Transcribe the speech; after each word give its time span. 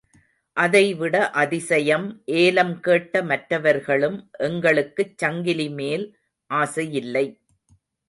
அதைவிட 0.57 1.29
அதிசயம் 1.33 2.07
ஏலம் 2.25 2.79
கேட்ட 2.79 3.23
மற்றவர்களும் 3.23 4.29
எங்களுக்குச் 4.39 5.17
சங்கிலி 5.17 5.69
மேல் 5.69 6.07
ஆசையில்லை. 6.49 7.25